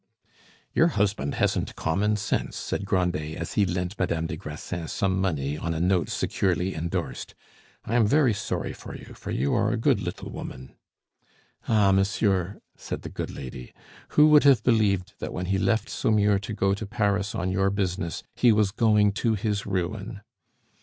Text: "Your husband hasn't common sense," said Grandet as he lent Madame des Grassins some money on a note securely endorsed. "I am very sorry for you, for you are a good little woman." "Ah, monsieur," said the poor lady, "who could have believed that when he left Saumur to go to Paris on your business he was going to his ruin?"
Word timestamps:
"Your 0.73 0.87
husband 0.87 1.35
hasn't 1.35 1.75
common 1.75 2.15
sense," 2.15 2.57
said 2.57 2.85
Grandet 2.85 3.37
as 3.37 3.53
he 3.53 3.67
lent 3.67 3.99
Madame 3.99 4.25
des 4.25 4.35
Grassins 4.35 4.91
some 4.91 5.21
money 5.21 5.59
on 5.59 5.75
a 5.75 5.79
note 5.79 6.09
securely 6.09 6.73
endorsed. 6.73 7.35
"I 7.85 7.93
am 7.93 8.07
very 8.07 8.33
sorry 8.33 8.73
for 8.73 8.95
you, 8.95 9.13
for 9.13 9.29
you 9.29 9.53
are 9.53 9.71
a 9.71 9.77
good 9.77 10.01
little 10.01 10.31
woman." 10.31 10.73
"Ah, 11.67 11.91
monsieur," 11.91 12.61
said 12.75 13.03
the 13.03 13.11
poor 13.11 13.27
lady, 13.27 13.73
"who 14.17 14.31
could 14.33 14.43
have 14.43 14.63
believed 14.63 15.13
that 15.19 15.33
when 15.33 15.45
he 15.45 15.59
left 15.59 15.87
Saumur 15.87 16.39
to 16.39 16.51
go 16.55 16.73
to 16.73 16.87
Paris 16.87 17.35
on 17.35 17.51
your 17.51 17.69
business 17.69 18.23
he 18.33 18.51
was 18.51 18.71
going 18.71 19.11
to 19.11 19.35
his 19.35 19.67
ruin?" 19.67 20.21